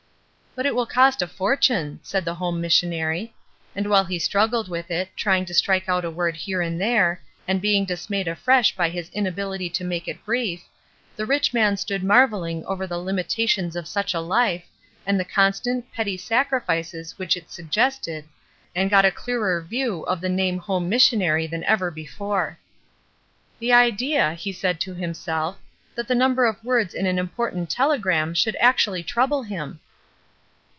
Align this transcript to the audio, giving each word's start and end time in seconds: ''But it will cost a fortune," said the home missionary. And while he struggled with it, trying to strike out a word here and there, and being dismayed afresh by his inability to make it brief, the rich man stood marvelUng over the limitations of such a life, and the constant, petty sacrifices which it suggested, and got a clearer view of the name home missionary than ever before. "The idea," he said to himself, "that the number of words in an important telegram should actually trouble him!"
''But 0.57 0.65
it 0.65 0.75
will 0.75 0.85
cost 0.85 1.21
a 1.21 1.27
fortune," 1.29 2.01
said 2.03 2.25
the 2.25 2.35
home 2.35 2.59
missionary. 2.59 3.33
And 3.73 3.89
while 3.89 4.03
he 4.03 4.19
struggled 4.19 4.67
with 4.67 4.91
it, 4.91 5.07
trying 5.15 5.45
to 5.45 5.53
strike 5.53 5.87
out 5.87 6.03
a 6.03 6.11
word 6.11 6.35
here 6.35 6.61
and 6.61 6.79
there, 6.79 7.21
and 7.47 7.61
being 7.61 7.85
dismayed 7.85 8.27
afresh 8.27 8.75
by 8.75 8.89
his 8.89 9.07
inability 9.11 9.69
to 9.69 9.85
make 9.85 10.09
it 10.09 10.25
brief, 10.25 10.65
the 11.15 11.25
rich 11.25 11.53
man 11.53 11.77
stood 11.77 12.01
marvelUng 12.03 12.65
over 12.65 12.85
the 12.85 12.97
limitations 12.97 13.77
of 13.77 13.87
such 13.87 14.13
a 14.13 14.19
life, 14.19 14.65
and 15.07 15.17
the 15.17 15.23
constant, 15.23 15.89
petty 15.93 16.17
sacrifices 16.17 17.17
which 17.17 17.37
it 17.37 17.49
suggested, 17.49 18.25
and 18.75 18.89
got 18.89 19.05
a 19.05 19.09
clearer 19.09 19.61
view 19.61 20.01
of 20.03 20.19
the 20.19 20.27
name 20.27 20.57
home 20.57 20.89
missionary 20.89 21.47
than 21.47 21.63
ever 21.63 21.89
before. 21.89 22.59
"The 23.59 23.71
idea," 23.71 24.33
he 24.33 24.51
said 24.51 24.81
to 24.81 24.93
himself, 24.95 25.59
"that 25.95 26.09
the 26.09 26.13
number 26.13 26.45
of 26.45 26.61
words 26.61 26.93
in 26.93 27.05
an 27.05 27.17
important 27.17 27.69
telegram 27.69 28.33
should 28.33 28.57
actually 28.59 29.01
trouble 29.01 29.43
him!" 29.43 29.79